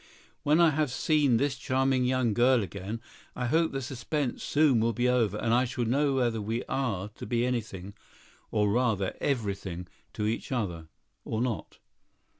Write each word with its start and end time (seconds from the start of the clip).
"When 0.41 0.59
I 0.59 0.71
have 0.71 0.89
seen 0.89 1.37
this 1.37 1.55
charming 1.55 2.07
girl 2.33 2.63
again, 2.63 3.01
I 3.35 3.45
hope 3.45 3.71
the 3.71 3.83
suspense 3.83 4.41
soon 4.41 4.79
will 4.79 4.93
be 4.93 5.07
over 5.07 5.37
and 5.37 5.53
I 5.53 5.65
shall 5.65 5.85
know 5.85 6.15
whether 6.15 6.41
we 6.41 6.63
are 6.63 7.09
to 7.09 7.25
be 7.27 7.45
anything—or 7.45 8.71
rather 8.71 9.15
everything—to 9.21 10.25
each 10.25 10.51
other, 10.51 10.87
or 11.23 11.39
not." 11.39 11.77